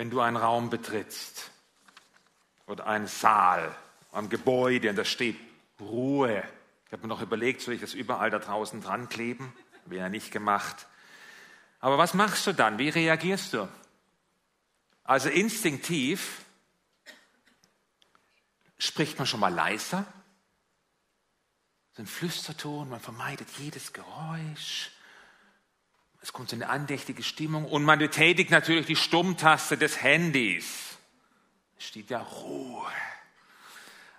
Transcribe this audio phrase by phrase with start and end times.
[0.00, 1.50] wenn du einen Raum betrittst
[2.66, 3.76] oder einen Saal,
[4.12, 5.36] ein Gebäude und da steht
[5.78, 6.42] Ruhe.
[6.86, 9.52] Ich habe mir noch überlegt, soll ich das überall da draußen dran kleben?
[9.84, 10.86] Habe ich ja nicht gemacht.
[11.80, 12.78] Aber was machst du dann?
[12.78, 13.68] Wie reagierst du?
[15.04, 16.46] Also instinktiv
[18.78, 20.06] spricht man schon mal leiser,
[21.92, 24.92] so ein Flüsterton, man vermeidet jedes Geräusch.
[26.22, 30.98] Es kommt so eine andächtige Stimmung und man betätigt natürlich die Stummtaste des Handys.
[31.78, 32.86] Es steht ja Ruhe.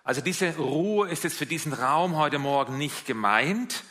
[0.04, 3.84] Also diese Ruhe ist jetzt für diesen Raum heute Morgen nicht gemeint,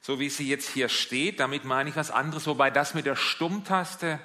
[0.00, 1.40] so wie sie jetzt hier steht.
[1.40, 4.18] Damit meine ich was anderes, wobei das mit der Stummtaste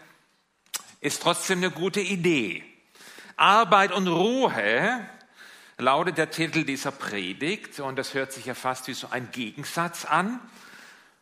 [1.02, 2.64] ist trotzdem eine gute Idee.
[3.36, 5.06] Arbeit und Ruhe
[5.78, 10.06] lautet der Titel dieser Predigt und das hört sich ja fast wie so ein Gegensatz
[10.06, 10.40] an,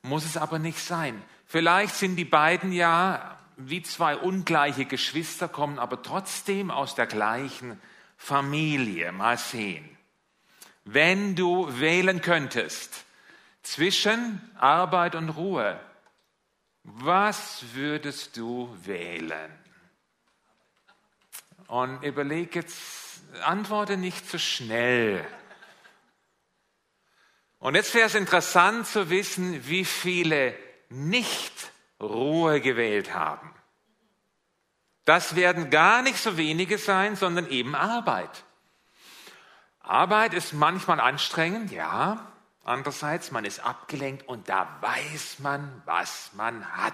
[0.03, 1.19] muss es aber nicht sein.
[1.51, 7.77] Vielleicht sind die beiden ja wie zwei ungleiche Geschwister, kommen aber trotzdem aus der gleichen
[8.15, 9.11] Familie.
[9.11, 9.97] Mal sehen.
[10.85, 13.03] Wenn du wählen könntest
[13.63, 15.77] zwischen Arbeit und Ruhe,
[16.83, 19.51] was würdest du wählen?
[21.67, 25.27] Und überleg jetzt, antworte nicht zu schnell.
[27.59, 30.55] Und jetzt wäre es interessant zu wissen, wie viele
[30.91, 33.53] nicht Ruhe gewählt haben.
[35.05, 38.43] Das werden gar nicht so wenige sein, sondern eben Arbeit.
[39.79, 42.27] Arbeit ist manchmal anstrengend, ja.
[42.63, 46.93] Andererseits, man ist abgelenkt und da weiß man, was man hat.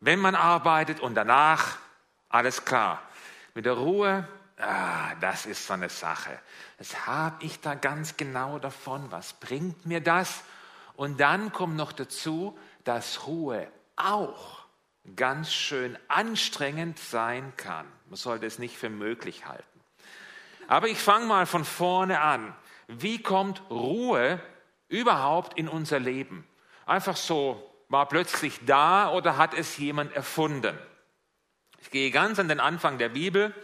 [0.00, 1.76] Wenn man arbeitet und danach,
[2.28, 3.02] alles klar.
[3.54, 4.26] Mit der Ruhe,
[4.58, 6.38] ah, das ist so eine Sache.
[6.78, 9.10] Das habe ich da ganz genau davon.
[9.10, 10.42] Was bringt mir das?
[10.96, 14.64] Und dann kommt noch dazu, dass Ruhe auch
[15.14, 17.86] ganz schön anstrengend sein kann.
[18.08, 19.64] Man sollte es nicht für möglich halten.
[20.68, 22.54] Aber ich fange mal von vorne an.
[22.88, 24.40] Wie kommt Ruhe
[24.88, 26.46] überhaupt in unser Leben?
[26.86, 30.76] Einfach so, war plötzlich da oder hat es jemand erfunden?
[31.80, 33.54] Ich gehe ganz an den Anfang der Bibel,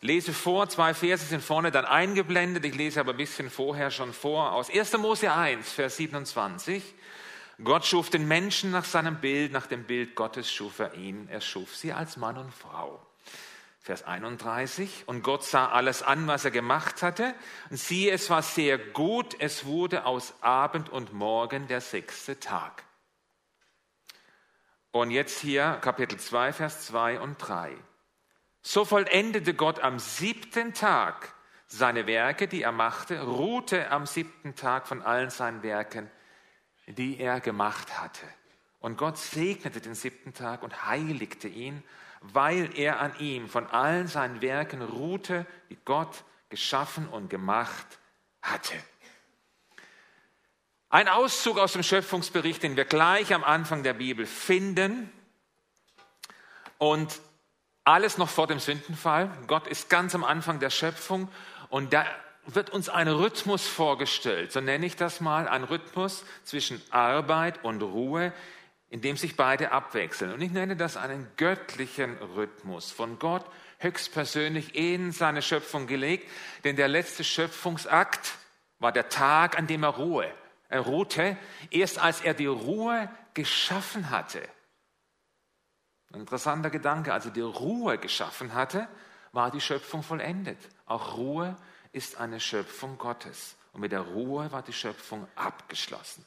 [0.00, 4.12] lese vor, zwei Verse sind vorne dann eingeblendet, ich lese aber ein bisschen vorher schon
[4.12, 4.98] vor, aus 1.
[4.98, 6.82] Mose 1, Vers 27.
[7.64, 11.40] Gott schuf den Menschen nach seinem Bild, nach dem Bild Gottes schuf er ihn, er
[11.40, 13.00] schuf sie als Mann und Frau.
[13.86, 15.04] Vers 31.
[15.06, 17.36] Und Gott sah alles an, was er gemacht hatte.
[17.70, 19.36] Und siehe, es war sehr gut.
[19.38, 22.82] Es wurde aus Abend und Morgen der sechste Tag.
[24.90, 27.76] Und jetzt hier Kapitel 2, Vers 2 und 3.
[28.66, 31.32] So vollendete Gott am siebten Tag
[31.68, 36.10] seine Werke, die er machte, ruhte am siebten Tag von allen seinen Werken,
[36.86, 38.26] die er gemacht hatte.
[38.80, 41.82] Und Gott segnete den siebten Tag und heiligte ihn
[42.20, 47.86] weil er an ihm von allen seinen Werken ruhte, die Gott geschaffen und gemacht
[48.42, 48.74] hatte.
[50.88, 55.10] Ein Auszug aus dem Schöpfungsbericht, den wir gleich am Anfang der Bibel finden.
[56.78, 57.20] Und
[57.86, 59.30] alles noch vor dem Sündenfall.
[59.46, 61.28] Gott ist ganz am Anfang der Schöpfung
[61.68, 62.04] und da
[62.44, 67.82] wird uns ein Rhythmus vorgestellt, so nenne ich das mal, ein Rhythmus zwischen Arbeit und
[67.82, 68.32] Ruhe,
[68.88, 70.32] in dem sich beide abwechseln.
[70.32, 73.44] Und ich nenne das einen göttlichen Rhythmus, von Gott
[73.78, 76.28] höchstpersönlich in seine Schöpfung gelegt,
[76.64, 78.34] denn der letzte Schöpfungsakt
[78.78, 80.30] war der Tag, an dem er Ruhe,
[80.68, 81.36] er ruhte,
[81.70, 84.40] erst als er die Ruhe geschaffen hatte.
[86.16, 88.88] Ein interessanter Gedanke, als er die Ruhe geschaffen hatte,
[89.32, 90.56] war die Schöpfung vollendet.
[90.86, 91.54] Auch Ruhe
[91.92, 93.54] ist eine Schöpfung Gottes.
[93.74, 96.24] Und mit der Ruhe war die Schöpfung abgeschlossen.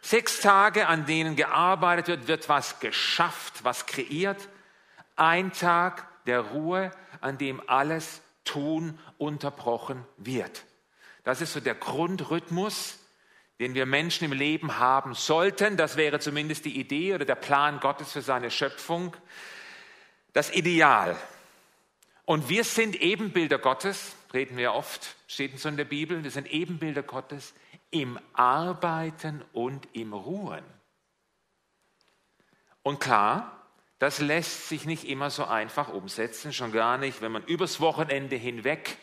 [0.00, 4.48] Sechs Tage, an denen gearbeitet wird, wird was geschafft, was kreiert.
[5.14, 6.90] Ein Tag der Ruhe,
[7.20, 10.64] an dem alles Tun unterbrochen wird.
[11.22, 12.98] Das ist so der Grundrhythmus,
[13.62, 15.76] den wir Menschen im Leben haben sollten.
[15.76, 19.16] Das wäre zumindest die Idee oder der Plan Gottes für seine Schöpfung.
[20.32, 21.16] Das Ideal.
[22.24, 26.50] Und wir sind Ebenbilder Gottes, reden wir oft, steht so in der Bibel, wir sind
[26.50, 27.54] Ebenbilder Gottes
[27.92, 30.64] im Arbeiten und im Ruhen.
[32.82, 33.64] Und klar,
[34.00, 38.34] das lässt sich nicht immer so einfach umsetzen, schon gar nicht, wenn man übers Wochenende
[38.34, 38.98] hinweg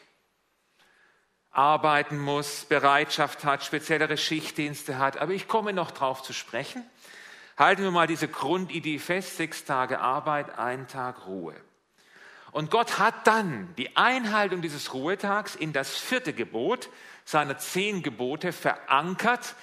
[1.51, 5.17] arbeiten muss, Bereitschaft hat, speziellere Schichtdienste hat.
[5.17, 6.83] Aber ich komme noch darauf zu sprechen.
[7.57, 11.55] Halten wir mal diese Grundidee fest, sechs Tage Arbeit, ein Tag Ruhe.
[12.51, 16.89] Und Gott hat dann die Einhaltung dieses Ruhetags in das vierte Gebot
[17.25, 19.55] seiner zehn Gebote verankert.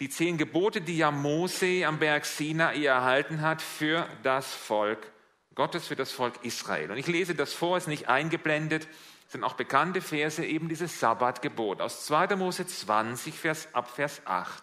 [0.00, 5.10] Die zehn Gebote, die ja Mose am Berg Sinai erhalten hat für das Volk
[5.54, 6.90] Gottes für das Volk Israel.
[6.90, 8.88] Und ich lese das vor, ist nicht eingeblendet,
[9.28, 12.36] sind auch bekannte Verse, eben dieses Sabbatgebot aus 2.
[12.36, 14.62] Mose 20, Vers, ab Vers 8.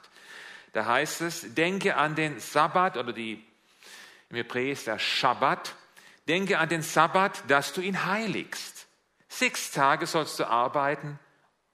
[0.73, 3.45] Da heißt es, denke an den Sabbat oder die,
[4.29, 5.75] im Hebräer ist der Schabbat,
[6.27, 8.87] denke an den Sabbat, dass du ihn heiligst.
[9.27, 11.19] Sechs Tage sollst du arbeiten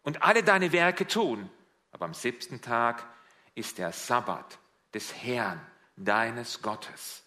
[0.01, 1.49] und alle deine Werke tun,
[1.91, 3.05] aber am siebten Tag
[3.55, 4.57] ist der Sabbat
[4.93, 5.59] des Herrn,
[5.95, 7.23] deines Gottes.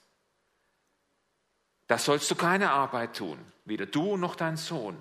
[1.87, 5.01] Da sollst du keine Arbeit tun, weder du noch dein Sohn,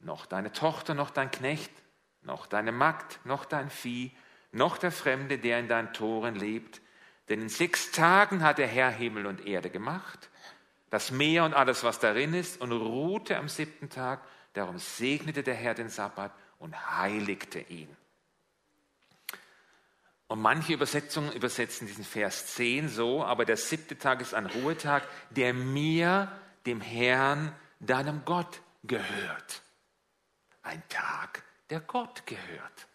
[0.00, 1.72] noch deine Tochter, noch dein Knecht,
[2.22, 4.12] noch deine Magd, noch dein Vieh,
[4.52, 6.80] noch der Fremde, der in deinen Toren lebt.
[7.28, 10.30] Denn in sechs Tagen hat der Herr Himmel und Erde gemacht,
[10.90, 14.22] das Meer und alles, was darin ist, und ruhte am siebten Tag.
[14.54, 17.94] Darum segnete der Herr den Sabbat und heiligte ihn.
[20.28, 25.02] Und manche Übersetzungen übersetzen diesen Vers 10 so, aber der siebte Tag ist ein Ruhetag,
[25.30, 26.30] der mir,
[26.66, 29.62] dem Herrn, deinem Gott gehört.
[30.62, 32.86] Ein Tag, der Gott gehört.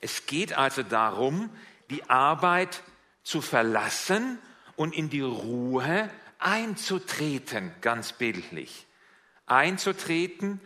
[0.00, 1.50] Es geht also darum,
[1.90, 2.82] die Arbeit
[3.22, 4.38] zu verlassen
[4.76, 8.86] und in die Ruhe einzutreten, ganz bildlich.
[9.46, 10.60] Einzutreten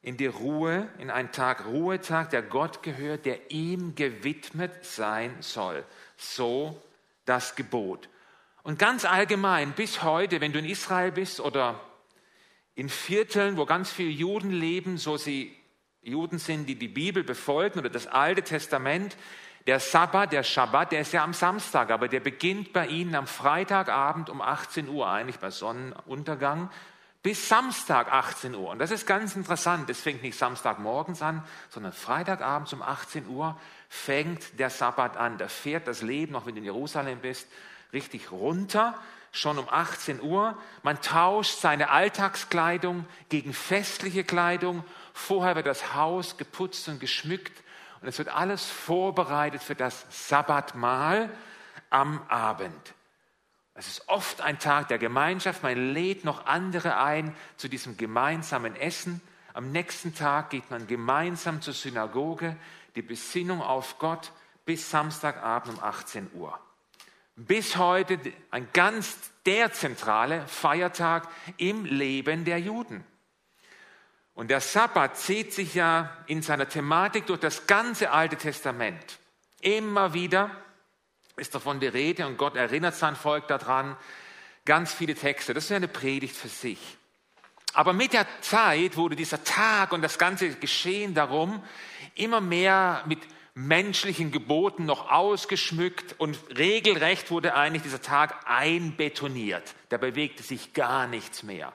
[0.00, 5.84] in die Ruhe, in einen Tag Ruhetag, der Gott gehört, der ihm gewidmet sein soll.
[6.16, 6.82] So
[7.24, 8.08] das Gebot.
[8.62, 11.80] Und ganz allgemein, bis heute, wenn du in Israel bist oder
[12.74, 15.54] in Vierteln, wo ganz viele Juden leben, so sie
[16.02, 19.16] Juden sind, die die Bibel befolgen oder das Alte Testament,
[19.66, 23.26] der Sabbat, der Schabbat, der ist ja am Samstag, aber der beginnt bei ihnen am
[23.26, 26.68] Freitagabend um 18 Uhr, eigentlich bei Sonnenuntergang,
[27.22, 28.68] bis Samstag 18 Uhr.
[28.68, 29.88] Und das ist ganz interessant.
[29.88, 35.38] Es fängt nicht Samstagmorgens an, sondern Freitagabends um 18 Uhr fängt der Sabbat an.
[35.38, 37.48] Da fährt das Leben, noch wenn du in Jerusalem bist,
[37.94, 39.00] richtig runter
[39.34, 40.56] schon um 18 Uhr.
[40.82, 44.84] Man tauscht seine Alltagskleidung gegen festliche Kleidung.
[45.12, 47.62] Vorher wird das Haus geputzt und geschmückt
[48.00, 51.30] und es wird alles vorbereitet für das Sabbatmahl
[51.90, 52.94] am Abend.
[53.74, 55.64] Es ist oft ein Tag der Gemeinschaft.
[55.64, 59.20] Man lädt noch andere ein zu diesem gemeinsamen Essen.
[59.52, 62.56] Am nächsten Tag geht man gemeinsam zur Synagoge,
[62.94, 64.30] die Besinnung auf Gott
[64.64, 66.56] bis Samstagabend um 18 Uhr
[67.36, 68.18] bis heute
[68.50, 69.16] ein ganz
[69.46, 73.04] der zentrale Feiertag im Leben der Juden.
[74.34, 79.18] Und der Sabbat zieht sich ja in seiner Thematik durch das ganze Alte Testament.
[79.60, 80.50] Immer wieder
[81.36, 83.96] ist davon die Rede und Gott erinnert sein Volk daran.
[84.64, 85.54] Ganz viele Texte.
[85.54, 86.96] Das ist eine Predigt für sich.
[87.74, 91.62] Aber mit der Zeit wurde dieser Tag und das ganze Geschehen darum
[92.14, 93.18] immer mehr mit
[93.54, 99.74] menschlichen Geboten noch ausgeschmückt und regelrecht wurde eigentlich dieser Tag einbetoniert.
[99.90, 101.72] Da bewegte sich gar nichts mehr.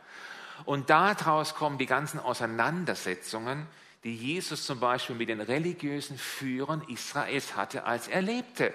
[0.66, 3.66] Und daraus kommen die ganzen Auseinandersetzungen,
[4.04, 8.74] die Jesus zum Beispiel mit den religiösen Führern Israels hatte, als er lebte.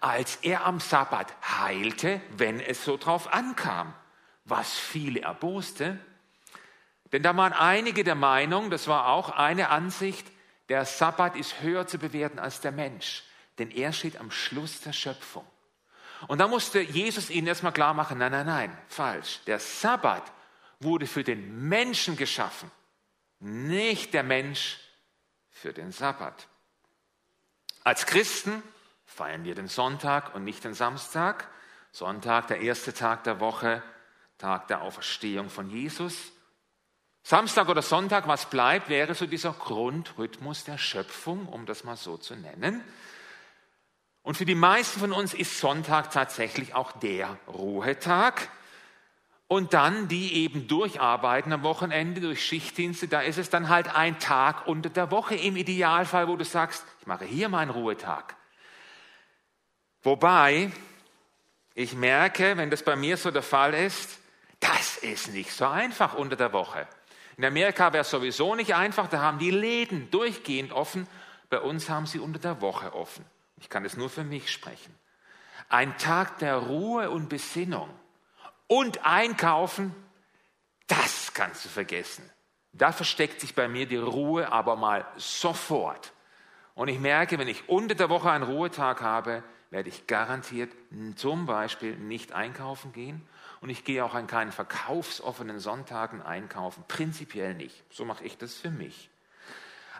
[0.00, 3.92] Als er am Sabbat heilte, wenn es so drauf ankam,
[4.44, 5.98] was viele erboste.
[7.12, 10.26] Denn da waren einige der Meinung, das war auch eine Ansicht,
[10.68, 13.24] der Sabbat ist höher zu bewerten als der Mensch,
[13.58, 15.46] denn er steht am Schluss der Schöpfung.
[16.26, 19.40] Und da musste Jesus ihnen erstmal klar machen, nein, nein, nein, falsch.
[19.46, 20.32] Der Sabbat
[20.80, 22.70] wurde für den Menschen geschaffen,
[23.40, 24.78] nicht der Mensch
[25.50, 26.48] für den Sabbat.
[27.82, 28.62] Als Christen
[29.04, 31.48] feiern wir den Sonntag und nicht den Samstag.
[31.92, 33.82] Sonntag, der erste Tag der Woche,
[34.38, 36.32] Tag der Auferstehung von Jesus.
[37.26, 42.18] Samstag oder Sonntag, was bleibt, wäre so dieser Grundrhythmus der Schöpfung, um das mal so
[42.18, 42.84] zu nennen.
[44.22, 48.50] Und für die meisten von uns ist Sonntag tatsächlich auch der Ruhetag.
[49.46, 54.18] Und dann die eben durcharbeiten am Wochenende durch Schichtdienste, da ist es dann halt ein
[54.18, 58.36] Tag unter der Woche im Idealfall, wo du sagst, ich mache hier meinen Ruhetag.
[60.02, 60.70] Wobei
[61.74, 64.18] ich merke, wenn das bei mir so der Fall ist,
[64.60, 66.86] das ist nicht so einfach unter der Woche.
[67.36, 71.08] In Amerika wäre es sowieso nicht einfach, da haben die Läden durchgehend offen.
[71.50, 73.24] Bei uns haben sie unter der Woche offen.
[73.58, 74.94] Ich kann es nur für mich sprechen.
[75.68, 77.88] Ein Tag der Ruhe und Besinnung
[78.66, 79.94] und Einkaufen,
[80.86, 82.28] das kannst du vergessen.
[82.72, 86.12] Da versteckt sich bei mir die Ruhe aber mal sofort.
[86.74, 90.72] Und ich merke, wenn ich unter der Woche einen Ruhetag habe, werde ich garantiert
[91.16, 93.26] zum Beispiel nicht einkaufen gehen
[93.64, 96.84] und ich gehe auch an keinen verkaufsoffenen Sonntagen einkaufen.
[96.86, 97.82] Prinzipiell nicht.
[97.90, 99.08] So mache ich das für mich.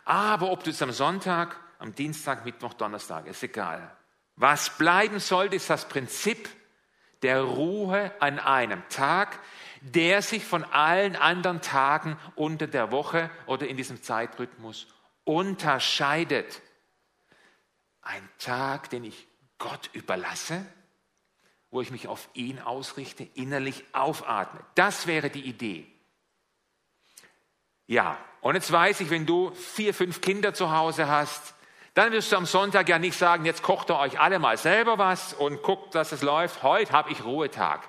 [0.04, 3.96] Aber ob du es am Sonntag, am Dienstag, Mittwoch, Donnerstag, ist egal.
[4.36, 6.46] Was bleiben sollte, ist das Prinzip
[7.22, 9.38] der Ruhe an einem Tag,
[9.80, 14.88] der sich von allen anderen Tagen unter der Woche oder in diesem Zeitrhythmus
[15.24, 16.60] unterscheidet.
[18.02, 20.66] Ein Tag, den ich Gott überlasse,
[21.74, 24.60] wo ich mich auf ihn ausrichte, innerlich aufatme.
[24.76, 25.84] Das wäre die Idee.
[27.88, 31.56] Ja, und jetzt weiß ich, wenn du vier, fünf Kinder zu Hause hast,
[31.94, 34.98] dann wirst du am Sonntag ja nicht sagen, jetzt kocht ihr euch alle mal selber
[34.98, 36.62] was und guckt, dass es läuft.
[36.62, 37.80] Heute habe ich Ruhetag.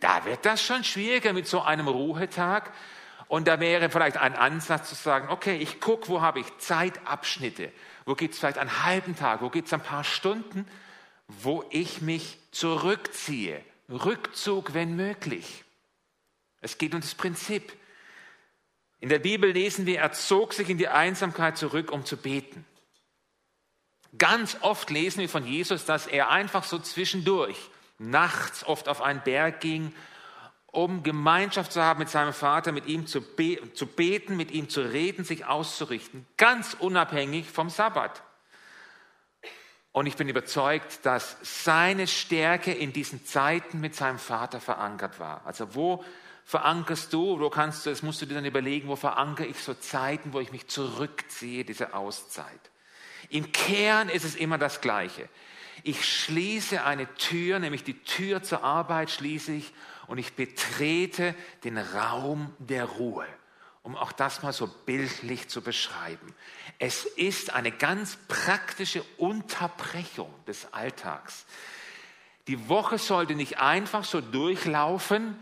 [0.00, 2.72] Da wird das schon schwieriger mit so einem Ruhetag.
[3.28, 7.70] Und da wäre vielleicht ein Ansatz zu sagen, okay, ich gucke, wo habe ich Zeitabschnitte,
[8.06, 10.66] wo gibt es vielleicht einen halben Tag, wo gibt es ein paar Stunden,
[11.28, 13.62] wo ich mich zurückziehe.
[13.88, 15.64] Rückzug, wenn möglich.
[16.60, 17.72] Es geht um das Prinzip.
[19.00, 22.64] In der Bibel lesen wir, er zog sich in die Einsamkeit zurück, um zu beten.
[24.18, 27.56] Ganz oft lesen wir von Jesus, dass er einfach so zwischendurch,
[27.98, 29.94] nachts oft auf einen Berg ging,
[30.66, 34.68] um Gemeinschaft zu haben mit seinem Vater, mit ihm zu, be zu beten, mit ihm
[34.68, 38.22] zu reden, sich auszurichten, ganz unabhängig vom Sabbat.
[39.96, 45.40] Und ich bin überzeugt, dass seine Stärke in diesen Zeiten mit seinem Vater verankert war.
[45.46, 46.04] Also wo
[46.44, 49.72] verankerst du, wo kannst du, das musst du dir dann überlegen, wo verankere ich so
[49.72, 52.60] Zeiten, wo ich mich zurückziehe, diese Auszeit.
[53.30, 55.30] Im Kern ist es immer das Gleiche.
[55.82, 59.72] Ich schließe eine Tür, nämlich die Tür zur Arbeit schließe ich
[60.08, 61.34] und ich betrete
[61.64, 63.24] den Raum der Ruhe,
[63.86, 66.34] um auch das mal so bildlich zu beschreiben.
[66.78, 71.46] Es ist eine ganz praktische Unterbrechung des Alltags.
[72.48, 75.38] Die Woche sollte nicht einfach so durchlaufen,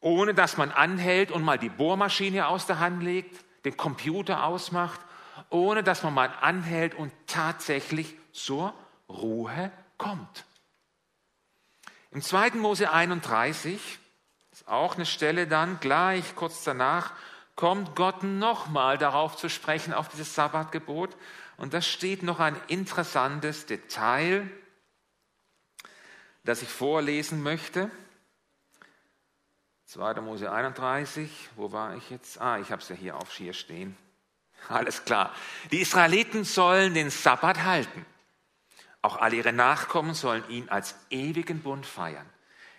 [0.00, 5.00] ohne dass man anhält und mal die Bohrmaschine aus der Hand legt, den Computer ausmacht
[5.50, 8.74] ohne dass man mal anhält und tatsächlich zur
[9.08, 10.44] Ruhe kommt.
[12.10, 12.52] Im 2.
[12.52, 13.80] Mose 31
[14.56, 17.12] ist auch eine Stelle dann, gleich kurz danach,
[17.56, 21.14] kommt Gott nochmal darauf zu sprechen, auf dieses Sabbatgebot.
[21.58, 24.48] Und da steht noch ein interessantes Detail,
[26.44, 27.90] das ich vorlesen möchte.
[29.84, 30.22] 2.
[30.22, 32.40] Mose 31, wo war ich jetzt?
[32.40, 33.94] Ah, ich habe es ja hier auf Schier stehen.
[34.70, 35.34] Alles klar.
[35.70, 38.06] Die Israeliten sollen den Sabbat halten.
[39.02, 42.26] Auch alle ihre Nachkommen sollen ihn als ewigen Bund feiern.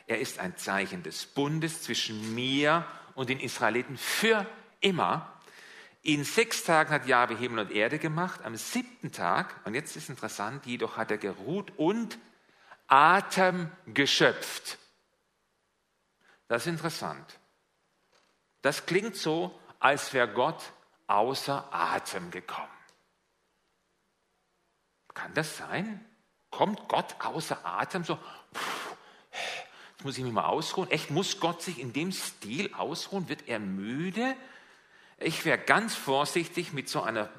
[0.07, 4.45] Er ist ein Zeichen des Bundes zwischen mir und den Israeliten für
[4.79, 5.33] immer.
[6.01, 8.41] In sechs Tagen hat Jahwe Himmel und Erde gemacht.
[8.45, 12.17] Am siebten Tag, und jetzt ist interessant, jedoch hat er geruht und
[12.87, 14.77] Atem geschöpft.
[16.47, 17.39] Das ist interessant.
[18.61, 20.71] Das klingt so, als wäre Gott
[21.07, 22.67] außer Atem gekommen.
[25.13, 26.05] Kann das sein?
[26.49, 28.17] Kommt Gott außer Atem so?
[28.53, 28.86] Jetzt
[30.07, 30.89] muss ich mich mal ausruhen.
[30.89, 33.27] Echt, muss Gott sich in dem Stil ausruhen?
[33.27, 34.37] Wird er müde?
[35.19, 37.29] Ich wäre ganz vorsichtig mit so einer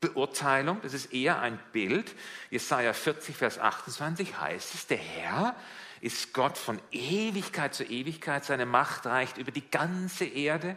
[0.00, 0.82] Beurteilung.
[0.82, 2.14] Das ist eher ein Bild.
[2.50, 5.56] Jesaja 40, Vers 28 heißt es, der Herr
[6.02, 8.44] ist Gott von Ewigkeit zu Ewigkeit.
[8.44, 10.76] Seine Macht reicht über die ganze Erde.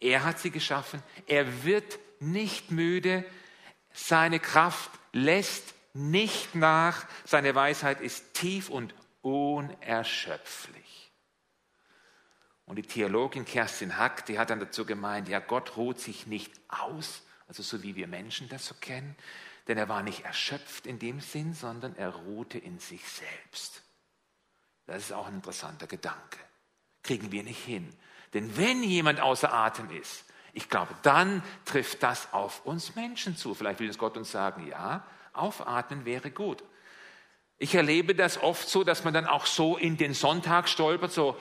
[0.00, 1.02] Er hat sie geschaffen.
[1.26, 3.24] Er wird nicht müde.
[3.94, 7.06] Seine Kraft lässt nicht nach.
[7.24, 8.92] Seine Weisheit ist tief und
[9.28, 11.12] unerschöpflich.
[12.64, 16.52] Und die Theologin Kerstin Hack, die hat dann dazu gemeint, ja, Gott ruht sich nicht
[16.68, 19.16] aus, also so wie wir Menschen das so kennen,
[19.66, 23.82] denn er war nicht erschöpft in dem Sinn, sondern er ruhte in sich selbst.
[24.86, 26.38] Das ist auch ein interessanter Gedanke.
[27.02, 27.88] Kriegen wir nicht hin.
[28.34, 33.54] Denn wenn jemand außer Atem ist, ich glaube, dann trifft das auf uns Menschen zu.
[33.54, 36.62] Vielleicht will es Gott uns sagen, ja, aufatmen wäre gut.
[37.58, 41.36] Ich erlebe das oft so, dass man dann auch so in den Sonntag stolpert, so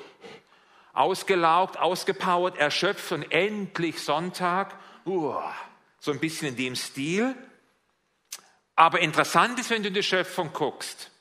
[0.94, 4.76] ausgelaugt, ausgepowert, erschöpft und endlich Sonntag.
[5.06, 5.54] Uah,
[6.00, 7.36] so ein bisschen in dem Stil.
[8.76, 11.12] Aber interessant ist, wenn du in die Schöpfung guckst.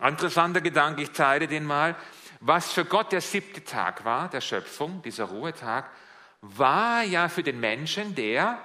[0.00, 1.94] Interessanter Gedanke, ich teile den mal.
[2.40, 5.90] Was für Gott der siebte Tag war, der Schöpfung, dieser Ruhetag,
[6.40, 8.60] war ja für den Menschen der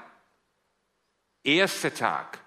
[1.44, 2.40] erste Tag.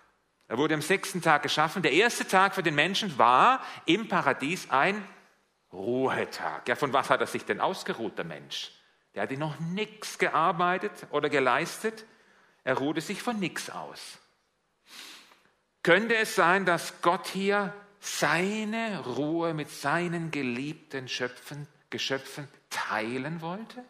[0.48, 1.82] Er wurde am sechsten Tag geschaffen.
[1.82, 5.06] Der erste Tag für den Menschen war im Paradies ein
[5.72, 6.68] Ruhetag.
[6.68, 8.70] Ja, von was hat er sich denn ausgeruht, der Mensch?
[9.14, 12.04] Der hatte noch nichts gearbeitet oder geleistet.
[12.62, 14.18] Er ruhte sich von nichts aus.
[15.82, 23.84] Könnte es sein, dass Gott hier seine Ruhe mit seinen geliebten Schöpfen, Geschöpfen teilen wollte?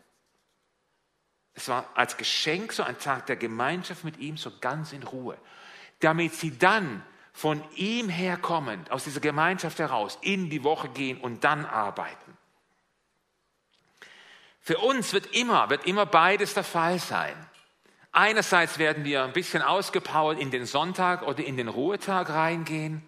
[1.55, 5.39] Es war als Geschenk so ein Tag der Gemeinschaft mit ihm, so ganz in Ruhe,
[6.01, 11.43] damit sie dann von ihm herkommend, aus dieser Gemeinschaft heraus, in die Woche gehen und
[11.45, 12.37] dann arbeiten.
[14.61, 17.35] Für uns wird immer, wird immer beides der Fall sein.
[18.13, 23.03] Einerseits werden wir ein bisschen ausgepowert in den Sonntag oder in den Ruhetag reingehen.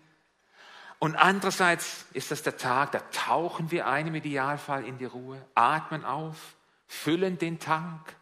[0.99, 5.40] Und andererseits ist das der Tag, da tauchen wir ein im Idealfall in die Ruhe,
[5.55, 6.57] atmen auf,
[6.88, 8.16] füllen den Tank,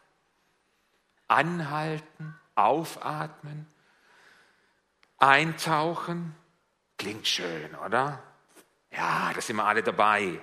[1.27, 3.67] anhalten, aufatmen,
[5.17, 6.35] eintauchen.
[6.97, 8.21] Klingt schön, oder?
[8.91, 10.39] Ja, da sind wir alle dabei.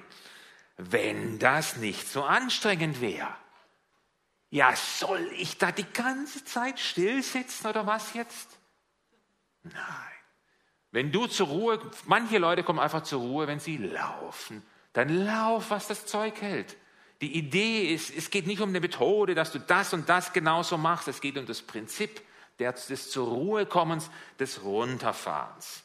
[0.77, 3.29] Wenn das nicht so anstrengend wäre.
[4.51, 8.49] Ja, soll ich da die ganze Zeit still sitzen oder was jetzt?
[9.63, 10.13] Nein.
[10.91, 14.63] Wenn du zur Ruhe, manche Leute kommen einfach zur Ruhe, wenn sie laufen.
[14.93, 16.77] Dann lauf, was das Zeug hält.
[17.23, 20.77] Die Idee ist, es geht nicht um eine Methode, dass du das und das genauso
[20.77, 21.09] machst.
[21.09, 22.21] Es geht um das Prinzip
[22.59, 25.83] des zur Ruhe kommens, des Runterfahrens.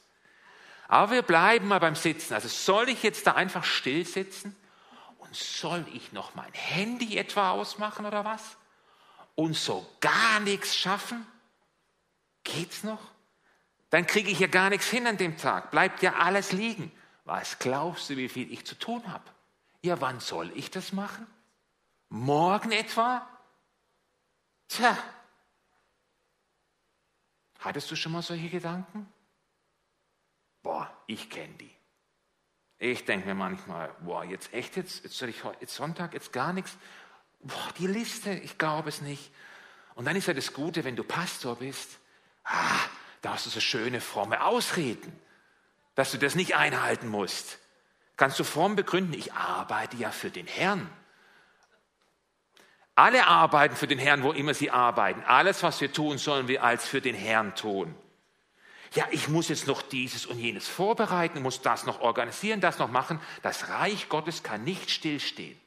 [0.88, 2.34] Aber wir bleiben mal beim Sitzen.
[2.34, 4.56] Also soll ich jetzt da einfach still sitzen?
[5.18, 8.42] Und soll ich noch mein Handy etwa ausmachen oder was?
[9.36, 11.26] Und so gar nichts schaffen?
[12.44, 13.02] Geht's noch?
[13.90, 15.72] Dann kriege ich ja gar nichts hin an dem Tag.
[15.72, 16.92] Bleibt ja alles liegen.
[17.26, 19.24] Was glaubst du, wie viel ich zu tun habe?
[19.82, 21.28] Ja, wann soll ich das machen?
[22.10, 23.28] Morgen etwa?
[24.70, 24.98] Tja.
[27.68, 29.12] Hattest du schon mal solche Gedanken?
[30.64, 31.76] Boah, ich kenne die.
[32.80, 36.54] Ich denke mir manchmal, boah, jetzt echt jetzt, jetzt soll ich jetzt Sonntag, jetzt gar
[36.54, 36.78] nichts.
[37.42, 39.32] Boah, die Liste, ich glaube es nicht.
[39.96, 42.00] Und dann ist ja das Gute, wenn du Pastor bist,
[42.46, 42.80] ah,
[43.22, 45.12] da hast du so schöne, fromme Ausreden,
[45.96, 47.60] dass du das nicht einhalten musst.
[48.16, 50.90] Kannst du fromm begründen, ich arbeite ja für den Herrn.
[52.98, 55.24] Alle arbeiten für den Herrn, wo immer sie arbeiten.
[55.26, 57.96] Alles, was wir tun, sollen wir als für den Herrn tun
[58.94, 62.90] ja, ich muss jetzt noch dieses und jenes vorbereiten, muss das noch organisieren, das noch
[62.90, 63.20] machen.
[63.42, 65.60] Das Reich Gottes kann nicht stillstehen.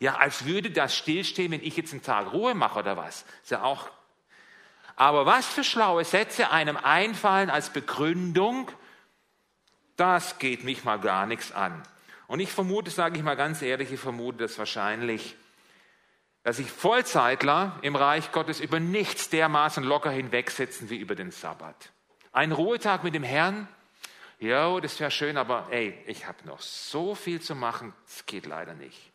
[0.00, 3.24] Ja, als würde das stillstehen, wenn ich jetzt einen Tag Ruhe mache oder was.
[3.42, 3.88] Ist ja auch.
[4.96, 8.70] Aber was für schlaue Sätze einem einfallen als Begründung,
[9.96, 11.82] das geht mich mal gar nichts an.
[12.26, 15.36] Und ich vermute, sage ich mal ganz ehrlich, ich vermute das wahrscheinlich,
[16.44, 21.90] dass sich Vollzeitler im Reich Gottes über nichts dermaßen locker hinwegsetzen wie über den Sabbat.
[22.32, 23.66] Ein Ruhetag mit dem Herrn,
[24.38, 28.44] ja, das wäre schön, aber ey, ich habe noch so viel zu machen, es geht
[28.44, 29.10] leider nicht.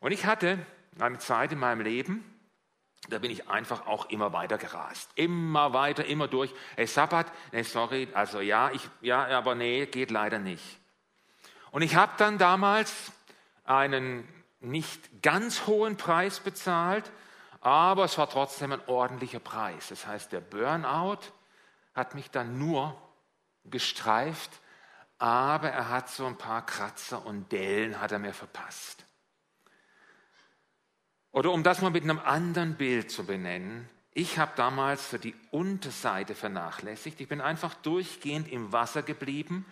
[0.00, 0.58] Und ich hatte
[0.98, 2.24] eine Zeit in meinem Leben,
[3.08, 5.10] da bin ich einfach auch immer weiter gerast.
[5.14, 6.52] Immer weiter, immer durch.
[6.76, 10.64] Hey, Sabbat, nee, sorry, also ja, ich, ja, aber nee, geht leider nicht.
[11.70, 13.12] Und ich habe dann damals
[13.64, 14.26] einen
[14.60, 17.10] nicht ganz hohen Preis bezahlt,
[17.60, 19.88] aber es war trotzdem ein ordentlicher Preis.
[19.88, 21.18] Das heißt, der Burnout
[21.94, 22.96] hat mich dann nur
[23.64, 24.50] gestreift,
[25.18, 29.04] aber er hat so ein paar Kratzer und Dellen hat er mir verpasst.
[31.32, 35.36] Oder um das mal mit einem anderen Bild zu benennen, ich habe damals so die
[35.52, 37.20] Unterseite vernachlässigt.
[37.20, 39.64] Ich bin einfach durchgehend im Wasser geblieben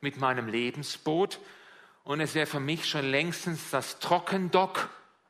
[0.00, 1.40] mit meinem Lebensboot
[2.06, 4.88] und es wäre für mich schon längstens das Trockendock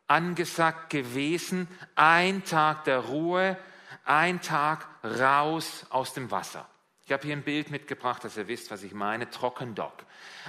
[0.09, 3.57] angesagt gewesen, ein Tag der Ruhe,
[4.05, 6.69] ein Tag raus aus dem Wasser.
[7.07, 9.31] Ich habe hier ein Bild mitgebracht, dass ihr wisst, was ich meine.
[9.31, 10.05] Trockendock.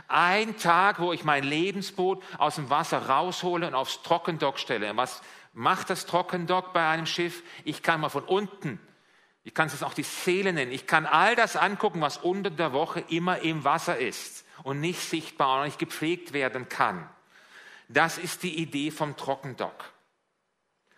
[0.10, 4.98] Ein Tag, wo ich mein Lebensboot aus dem Wasser raushole und aufs Trockendock stelle.
[4.98, 5.22] Was
[5.54, 7.42] macht das Trockendock bei einem Schiff?
[7.64, 8.82] Ich kann mal von unten,
[9.46, 12.74] ich kann es auch die Seele nennen, ich kann all das angucken, was unter der
[12.74, 17.10] Woche immer im Wasser ist und nicht sichtbar und nicht gepflegt werden kann.
[17.90, 19.94] Das ist die Idee vom Trockendock.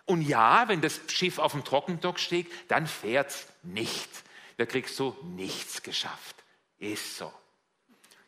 [0.06, 4.10] Und ja, wenn das Schiff auf dem Trockendock steht, dann fährt's nicht.
[4.58, 6.36] Da kriegst du nichts geschafft.
[6.80, 7.32] Ist so.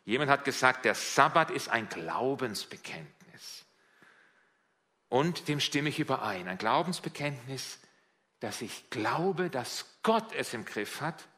[0.04, 3.64] Jemand hat gesagt, der Sabbat ist ein Glaubensbekenntnis.
[5.08, 6.48] Und dem stimme ich überein.
[6.48, 7.78] Ein Glaubensbekenntnis,
[8.40, 11.28] dass ich glaube, dass Gott es im Griff hat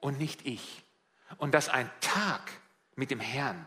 [0.00, 0.82] und nicht ich.
[1.38, 2.50] Und dass ein Tag
[2.96, 3.66] mit dem Herrn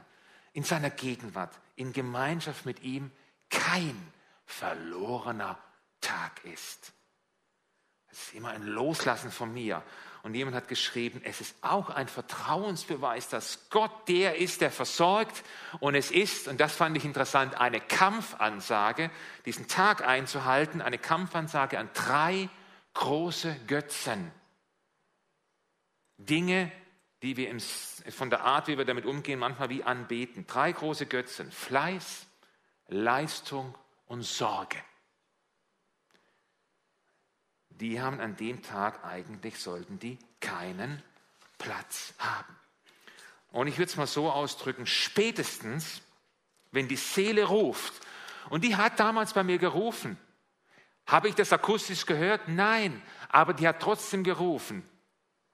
[0.53, 3.11] in seiner Gegenwart, in Gemeinschaft mit ihm,
[3.49, 3.95] kein
[4.45, 5.57] verlorener
[6.01, 6.93] Tag ist.
[8.11, 9.83] Es ist immer ein Loslassen von mir.
[10.23, 15.43] Und jemand hat geschrieben, es ist auch ein Vertrauensbeweis, dass Gott der ist, der versorgt.
[15.81, 19.11] Und es ist, und das fand ich interessant, eine Kampfansage,
[19.45, 22.49] diesen Tag einzuhalten, eine Kampfansage an drei
[22.95, 24.31] große Götzen.
[26.17, 26.71] Dinge,
[27.21, 30.45] die wir im, von der Art, wie wir damit umgehen, manchmal wie anbeten.
[30.47, 31.51] Drei große Götzen.
[31.51, 32.27] Fleiß,
[32.87, 33.75] Leistung
[34.05, 34.77] und Sorge.
[37.69, 41.01] Die haben an dem Tag eigentlich, sollten die keinen
[41.57, 42.55] Platz haben.
[43.51, 46.01] Und ich würde es mal so ausdrücken, spätestens,
[46.71, 47.93] wenn die Seele ruft,
[48.49, 50.17] und die hat damals bei mir gerufen,
[51.07, 52.47] habe ich das akustisch gehört?
[52.47, 54.87] Nein, aber die hat trotzdem gerufen.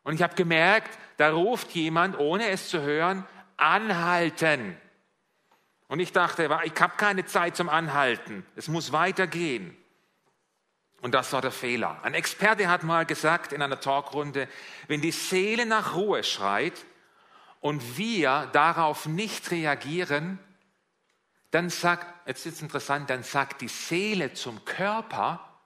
[0.03, 3.25] Und ich habe gemerkt, da ruft jemand, ohne es zu hören,
[3.57, 4.75] anhalten.
[5.87, 8.45] Und ich dachte, ich habe keine Zeit zum Anhalten.
[8.55, 9.77] Es muss weitergehen.
[11.01, 11.99] Und das war der Fehler.
[12.03, 14.47] Ein Experte hat mal gesagt in einer Talkrunde,
[14.87, 16.85] wenn die Seele nach Ruhe schreit
[17.59, 20.39] und wir darauf nicht reagieren,
[21.49, 25.59] dann sagt, jetzt ist es interessant, dann sagt die Seele zum Körper,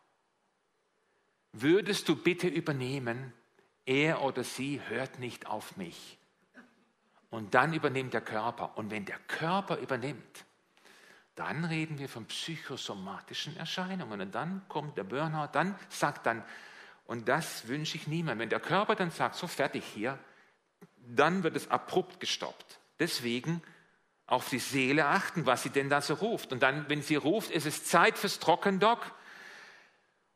[1.52, 3.34] würdest du bitte übernehmen,
[3.86, 6.18] er oder sie hört nicht auf mich.
[7.30, 8.78] Und dann übernimmt der Körper.
[8.78, 10.46] Und wenn der Körper übernimmt,
[11.36, 14.22] dann reden wir von psychosomatischen Erscheinungen.
[14.22, 16.44] Und dann kommt der Burnout, dann sagt dann,
[17.06, 18.40] und das wünsche ich niemandem.
[18.40, 20.18] Wenn der Körper dann sagt, so fertig hier,
[20.98, 22.80] dann wird es abrupt gestoppt.
[23.00, 23.62] Deswegen
[24.28, 26.52] auf die Seele achten, was sie denn da so ruft.
[26.52, 29.12] Und dann, wenn sie ruft, ist es Zeit fürs Trockendock.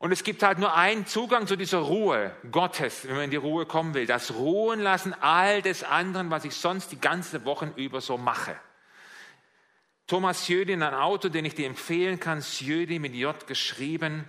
[0.00, 3.36] Und es gibt halt nur einen Zugang zu dieser Ruhe Gottes, wenn man in die
[3.36, 4.06] Ruhe kommen will.
[4.06, 8.58] Das Ruhen lassen all des anderen, was ich sonst die ganze Woche über so mache.
[10.06, 14.24] Thomas Jödin, ein Autor, den ich dir empfehlen kann, Sjödi mit J geschrieben,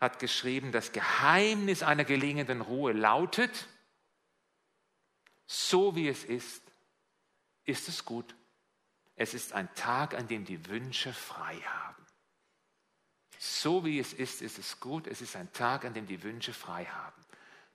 [0.00, 3.68] hat geschrieben, das Geheimnis einer gelingenden Ruhe lautet,
[5.44, 6.62] so wie es ist,
[7.66, 8.34] ist es gut.
[9.16, 11.99] Es ist ein Tag, an dem die Wünsche frei haben.
[13.42, 15.06] So wie es ist, ist es gut.
[15.06, 17.24] Es ist ein Tag, an dem die Wünsche frei haben.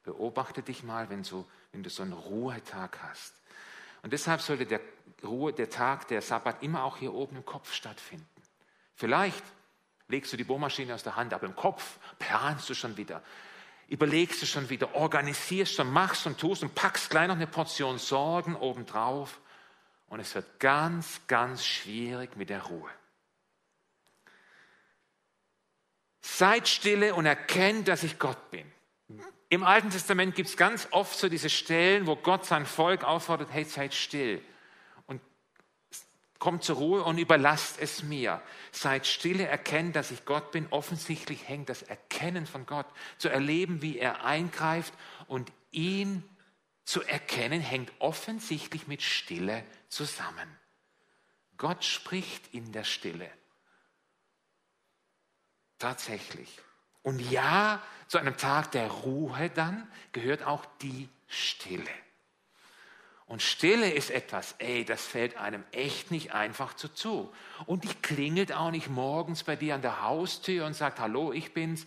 [0.03, 3.33] Beobachte dich mal, wenn, so, wenn du so einen Ruhetag hast.
[4.03, 4.79] Und deshalb sollte der
[5.23, 8.29] Ruhe, der Tag, der Sabbat immer auch hier oben im Kopf stattfinden.
[8.93, 9.43] Vielleicht
[10.07, 13.23] legst du die Bohrmaschine aus der Hand, aber im Kopf planst du schon wieder,
[13.87, 17.97] überlegst du schon wieder, organisierst schon, machst und tust und packst gleich noch eine Portion
[17.97, 19.41] Sorgen obendrauf.
[20.09, 22.91] Und es wird ganz, ganz schwierig mit der Ruhe.
[26.27, 28.69] Seid stille und erkennt, dass ich Gott bin.
[29.49, 33.49] Im Alten Testament gibt es ganz oft so diese Stellen, wo Gott sein Volk auffordert,
[33.51, 34.41] hey, seid still
[35.05, 35.21] und
[36.39, 38.41] kommt zur Ruhe und überlasst es mir.
[38.71, 40.65] Seid stille, erkennt, dass ich Gott bin.
[40.71, 42.87] Offensichtlich hängt das Erkennen von Gott,
[43.19, 44.93] zu erleben, wie er eingreift
[45.27, 46.23] und ihn
[46.85, 50.57] zu erkennen, hängt offensichtlich mit Stille zusammen.
[51.57, 53.29] Gott spricht in der Stille.
[55.85, 56.49] Tatsächlich.
[57.03, 61.91] Und ja, zu einem Tag der Ruhe dann gehört auch die Stille.
[63.27, 67.31] Und Stille ist etwas, ey, das fällt einem echt nicht einfach zu zu.
[67.67, 71.53] Und die klingelt auch nicht morgens bei dir an der Haustür und sagt, hallo, ich
[71.53, 71.85] bin's.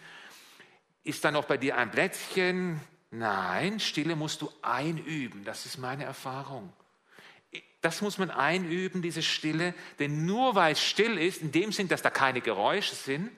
[1.03, 2.81] Ist da noch bei dir ein Plätzchen?
[3.11, 5.43] Nein, Stille musst du einüben.
[5.45, 6.73] Das ist meine Erfahrung.
[7.81, 9.75] Das muss man einüben, diese Stille.
[9.99, 13.33] Denn nur weil es still ist, in dem Sinn, dass da keine Geräusche sind,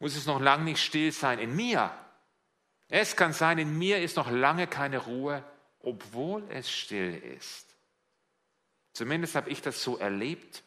[0.00, 1.92] muss es noch lange nicht still sein in mir.
[2.88, 5.44] Es kann sein, in mir ist noch lange keine Ruhe,
[5.80, 7.76] obwohl es still ist.
[8.92, 10.64] Zumindest habe ich das so erlebt.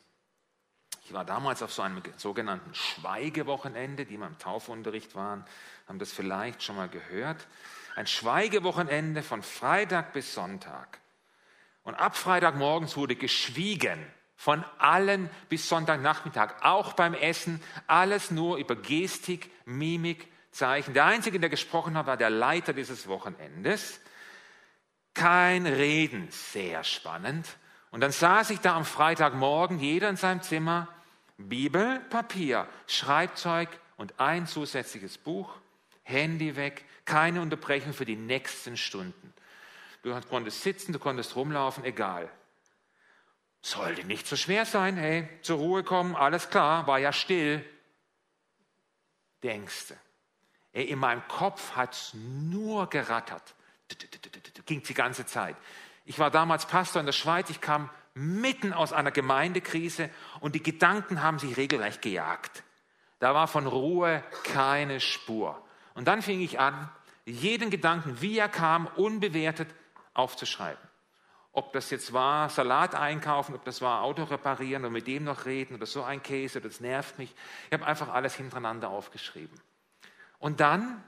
[1.06, 5.46] Ich war damals auf so einem sogenannten Schweigewochenende, die mal im Taufunterricht waren,
[5.88, 7.46] haben das vielleicht schon mal gehört.
[7.96, 11.00] Ein Schweigewochenende von Freitag bis Sonntag.
[11.84, 14.00] Und ab Freitagmorgens wurde geschwiegen.
[14.44, 20.94] Von allen bis Sonntagnachmittag, auch beim Essen, alles nur über Gestik, Mimik, Zeichen.
[20.94, 24.02] Der Einzige, der gesprochen hat, war der Leiter dieses Wochenendes.
[25.14, 27.56] Kein Reden, sehr spannend.
[27.90, 30.90] Und dann saß ich da am Freitagmorgen, jeder in seinem Zimmer,
[31.38, 35.56] Bibel, Papier, Schreibzeug und ein zusätzliches Buch,
[36.04, 39.34] Handy weg, keine Unterbrechung für die nächsten Stunden.
[40.02, 42.30] Du konntest sitzen, du konntest rumlaufen, egal.
[43.66, 47.64] Sollte nicht so schwer sein, hey, zur Ruhe kommen, alles klar, war ja still.
[49.42, 49.96] Denkste.
[50.74, 53.56] Ey, in meinem Kopf hat es nur gerattert.
[54.66, 55.56] Ging die ganze Zeit.
[56.04, 60.10] Ich war damals Pastor in der Schweiz, ich kam mitten aus einer Gemeindekrise
[60.42, 62.64] und die Gedanken haben sich regelrecht gejagt.
[63.20, 65.66] Da war von Ruhe keine Spur.
[65.94, 66.90] Und dann fing ich an,
[67.24, 69.70] jeden Gedanken, wie er kam, unbewertet
[70.14, 70.84] aufzuschreiben.
[71.56, 75.46] Ob das jetzt war Salat einkaufen, ob das war Auto reparieren und mit dem noch
[75.46, 77.34] reden oder so ein Käse, das nervt mich.
[77.68, 79.62] Ich habe einfach alles hintereinander aufgeschrieben.
[80.40, 81.04] Und dann,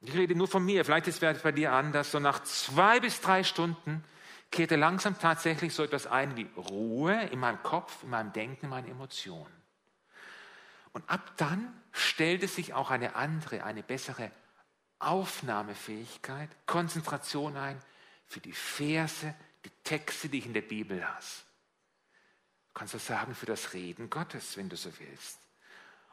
[0.00, 3.20] ich rede nur von mir, vielleicht ist es bei dir anders, so nach zwei bis
[3.20, 4.04] drei Stunden
[4.52, 8.70] kehrte langsam tatsächlich so etwas ein wie Ruhe in meinem Kopf, in meinem Denken, in
[8.70, 9.52] meinen Emotionen.
[10.92, 14.30] Und ab dann stellte sich auch eine andere, eine bessere
[15.00, 17.76] Aufnahmefähigkeit, Konzentration ein,
[18.26, 19.34] für die Verse,
[19.64, 21.44] die Texte, die ich in der Bibel las.
[22.68, 25.38] Du kannst das sagen für das Reden Gottes, wenn du so willst.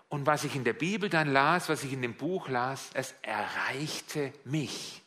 [0.10, 3.16] Und was ich in der Bibel dann las, was ich in dem Buch las, es
[3.22, 5.02] erreichte mich.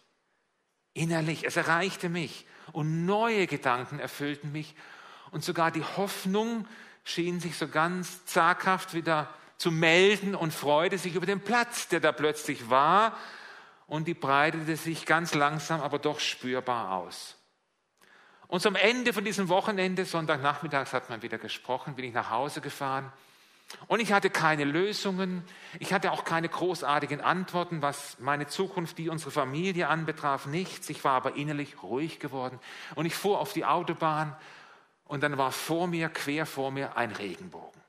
[0.94, 2.46] Innerlich, es erreichte mich.
[2.72, 4.74] Und neue Gedanken erfüllten mich.
[5.30, 6.66] Und sogar die Hoffnung
[7.04, 9.28] schien sich so ganz zaghaft wieder
[9.58, 13.16] zu melden und freute sich über den Platz, der da plötzlich war.
[13.86, 17.36] Und die breitete sich ganz langsam, aber doch spürbar aus.
[18.46, 22.60] Und zum Ende von diesem Wochenende, Sonntagnachmittags hat man wieder gesprochen, bin ich nach Hause
[22.60, 23.12] gefahren
[23.88, 25.42] und ich hatte keine Lösungen,
[25.78, 30.88] ich hatte auch keine großartigen Antworten, was meine Zukunft, die unsere Familie anbetraf, nichts.
[30.90, 32.58] Ich war aber innerlich ruhig geworden.
[32.94, 34.36] Und ich fuhr auf die Autobahn
[35.06, 37.80] und dann war vor mir, quer vor mir, ein Regenbogen.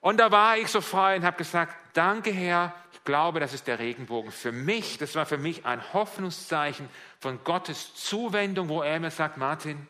[0.00, 3.66] Und da war ich so frei und habe gesagt, danke Herr, ich glaube, das ist
[3.66, 4.98] der Regenbogen für mich.
[4.98, 6.88] Das war für mich ein Hoffnungszeichen
[7.20, 9.88] von Gottes Zuwendung, wo er mir sagt, Martin,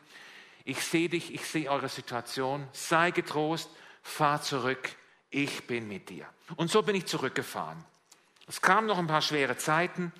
[0.63, 3.69] ich sehe dich, ich sehe eure Situation, sei getrost,
[4.03, 4.89] fahr zurück,
[5.29, 6.25] ich bin mit dir.
[6.55, 7.83] Und so bin ich zurückgefahren.
[8.47, 10.13] Es kamen noch ein paar schwere Zeiten,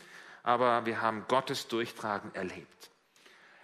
[0.44, 2.90] aber wir haben Gottes Durchtragen erlebt.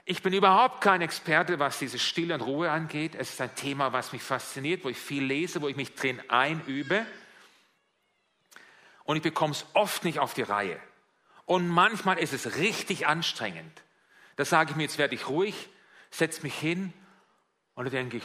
[0.05, 3.15] Ich bin überhaupt kein Experte, was diese Stille und Ruhe angeht.
[3.15, 6.21] Es ist ein Thema, was mich fasziniert, wo ich viel lese, wo ich mich drin
[6.27, 7.05] einübe.
[9.03, 10.79] Und ich bekomme es oft nicht auf die Reihe.
[11.45, 13.83] Und manchmal ist es richtig anstrengend.
[14.35, 15.69] Da sage ich mir, jetzt werde ich ruhig,
[16.09, 16.93] setze mich hin
[17.75, 18.23] und dann denke ich,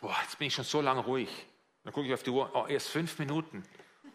[0.00, 1.30] boah, jetzt bin ich schon so lange ruhig.
[1.84, 3.64] Dann gucke ich auf die Uhr, oh, erst fünf Minuten.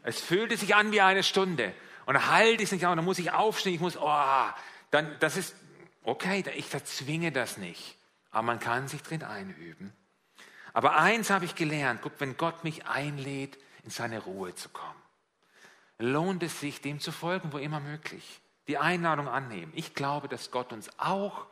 [0.04, 1.74] Es fühlte sich an wie eine Stunde.
[2.06, 4.46] Und dann halte ich es nicht an, dann muss ich aufstehen, ich muss, oh,
[4.92, 5.56] dann, das ist,
[6.04, 7.98] okay, ich verzwinge das nicht.
[8.32, 9.94] Aber man kann sich drin einüben.
[10.74, 15.02] Aber eins habe ich gelernt, guck, wenn Gott mich einlädt, in seine Ruhe zu kommen,
[16.04, 18.42] lohnt es sich, dem zu folgen, wo immer möglich.
[18.68, 19.72] Die Einladung annehmen.
[19.76, 21.48] Ich glaube, dass Gott uns auch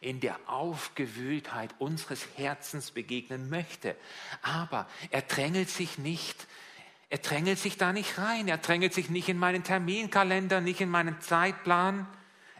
[0.00, 3.96] in der Aufgewühltheit unseres Herzens begegnen möchte.
[4.42, 6.46] Aber er drängelt sich nicht,
[7.08, 10.90] er drängelt sich da nicht rein, er drängelt sich nicht in meinen Terminkalender, nicht in
[10.90, 12.06] meinen Zeitplan.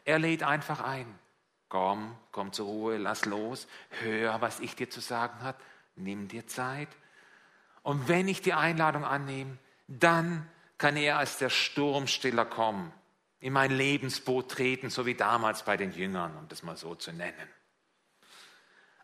[0.04, 1.06] Er lädt einfach ein.
[1.68, 3.66] Komm, komm zur Ruhe, lass los,
[4.00, 5.58] hör, was ich dir zu sagen habe,
[5.96, 6.88] nimm dir Zeit.
[7.82, 10.48] Und wenn ich die Einladung annehme, dann
[10.78, 12.92] kann er als der Sturmstiller kommen
[13.44, 17.12] in mein Lebensboot treten, so wie damals bei den Jüngern, um das mal so zu
[17.12, 17.48] nennen.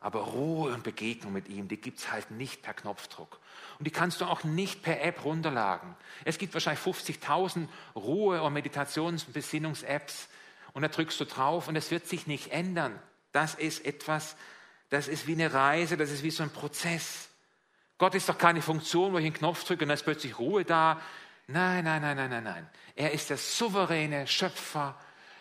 [0.00, 3.38] Aber Ruhe und Begegnung mit ihm, die gibt es halt nicht per Knopfdruck.
[3.78, 5.94] Und die kannst du auch nicht per App runterladen.
[6.24, 10.28] Es gibt wahrscheinlich 50.000 Ruhe- und Meditations- und Besinnungs-Apps.
[10.72, 12.98] Und da drückst du drauf und es wird sich nicht ändern.
[13.32, 14.36] Das ist etwas,
[14.88, 17.28] das ist wie eine Reise, das ist wie so ein Prozess.
[17.98, 20.64] Gott ist doch keine Funktion, wo ich einen Knopf drücke und dann ist plötzlich Ruhe
[20.64, 20.98] da.
[21.52, 22.70] Nein, nein, nein, nein, nein, nein.
[22.94, 24.98] Er ist der souveräne Schöpfer,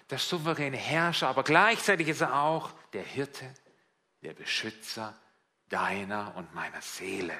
[0.09, 3.45] der souveräne Herrscher, aber gleichzeitig ist er auch der Hirte,
[4.21, 5.15] der Beschützer
[5.69, 7.37] deiner und meiner Seele.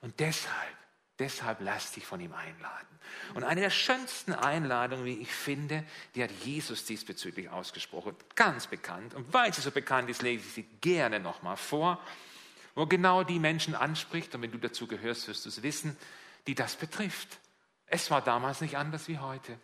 [0.00, 0.76] Und deshalb,
[1.18, 2.88] deshalb lass dich von ihm einladen.
[3.34, 5.84] Und eine der schönsten Einladungen, wie ich finde,
[6.14, 8.16] die hat Jesus diesbezüglich ausgesprochen.
[8.34, 9.14] Ganz bekannt.
[9.14, 12.00] Und weil sie so bekannt ist, lese ich sie gerne nochmal vor,
[12.74, 14.34] wo genau die Menschen anspricht.
[14.34, 15.96] Und wenn du dazu gehörst, wirst du es wissen,
[16.46, 17.38] die das betrifft.
[17.94, 19.60] Es war damals nicht anders wie heute.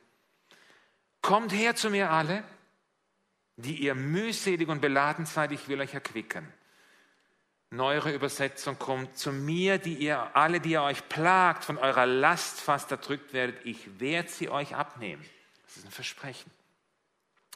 [1.23, 2.45] Kommt her zu mir alle,
[3.57, 6.47] die ihr mühselig und beladen seid, ich will euch erquicken.
[7.71, 12.61] Neuere Übersetzung kommt zu mir, die ihr alle, die ihr euch plagt, von eurer Last
[12.61, 15.25] fast erdrückt werdet, ich werde sie euch abnehmen.
[15.65, 16.51] Das ist ein Versprechen.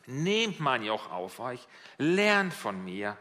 [0.07, 1.61] Nehmt mein Joch auf euch,
[1.99, 3.19] lernt von mir,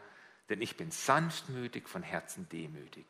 [0.48, 3.04] denn ich bin sanftmütig, von Herzen demütig.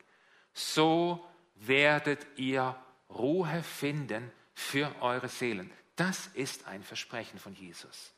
[0.52, 1.24] So
[1.54, 2.76] werdet ihr
[3.14, 5.70] Ruhe finden für eure Seelen.
[5.96, 8.12] Das ist ein Versprechen von Jesus.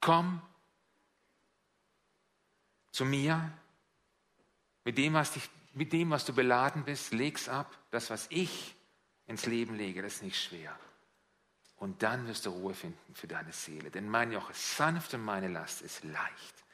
[0.00, 0.40] Komm
[2.90, 3.52] zu mir
[4.84, 7.76] mit dem, was, dich, mit dem, was du beladen bist, leg's ab.
[7.90, 8.74] Das, was ich
[9.26, 10.76] ins Leben lege, das ist nicht schwer.
[11.76, 13.90] Und dann wirst du Ruhe finden für deine Seele.
[13.90, 16.64] Denn mein Joch ist sanft und meine Last ist leicht.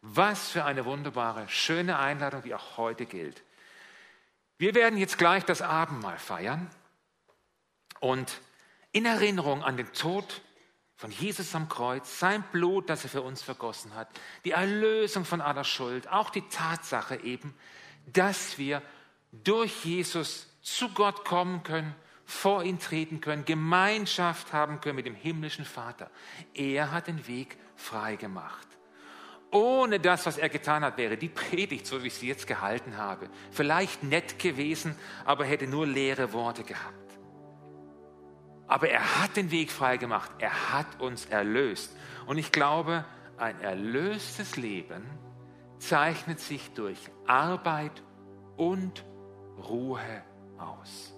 [0.00, 3.42] Was für eine wunderbare, schöne Einladung, die auch heute gilt.
[4.58, 6.70] Wir werden jetzt gleich das Abendmahl feiern.
[8.00, 8.40] Und
[8.92, 10.42] in Erinnerung an den Tod
[10.96, 14.08] von Jesus am Kreuz, sein Blut, das er für uns vergossen hat,
[14.44, 17.54] die Erlösung von aller Schuld, auch die Tatsache eben,
[18.06, 18.82] dass wir
[19.32, 25.14] durch Jesus zu Gott kommen können, vor ihn treten können, Gemeinschaft haben können mit dem
[25.14, 26.10] himmlischen Vater.
[26.54, 28.66] Er hat den Weg frei gemacht.
[29.52, 32.96] Ohne das, was er getan hat, wäre die Predigt, so wie ich sie jetzt gehalten
[32.96, 37.05] habe, vielleicht nett gewesen, aber hätte nur leere Worte gehabt.
[38.68, 40.30] Aber er hat den Weg frei gemacht.
[40.38, 41.94] Er hat uns erlöst.
[42.26, 43.04] Und ich glaube,
[43.36, 45.04] ein erlöstes Leben
[45.78, 48.02] zeichnet sich durch Arbeit
[48.56, 49.04] und
[49.58, 50.22] Ruhe
[50.58, 51.12] aus.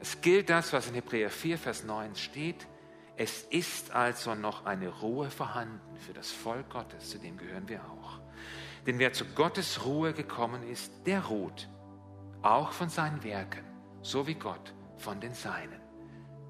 [0.00, 2.66] Es gilt das, was in Hebräer 4, Vers 9 steht.
[3.16, 7.80] Es ist also noch eine Ruhe vorhanden für das Volk Gottes, zu dem gehören wir
[7.84, 8.20] auch.
[8.86, 11.68] Denn wer zu Gottes Ruhe gekommen ist, der ruht,
[12.42, 13.64] auch von seinen Werken,
[14.02, 15.80] so wie Gott von den Seinen.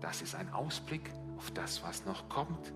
[0.01, 2.73] Das ist ein Ausblick auf das, was noch kommt,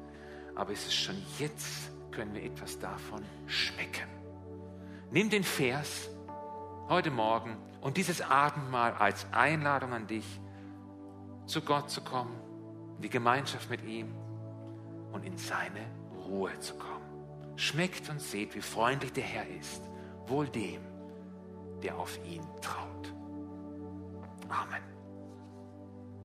[0.55, 4.09] aber es ist schon jetzt, können wir etwas davon schmecken.
[5.11, 6.09] Nimm den Vers
[6.89, 10.41] heute Morgen und dieses Abendmahl als Einladung an dich,
[11.47, 12.35] zu Gott zu kommen,
[12.97, 14.15] in die Gemeinschaft mit ihm
[15.13, 15.81] und in seine
[16.27, 17.57] Ruhe zu kommen.
[17.57, 19.83] Schmeckt und seht, wie freundlich der Herr ist,
[20.27, 20.81] wohl dem,
[21.83, 23.13] der auf ihn traut.
[24.49, 24.98] Amen.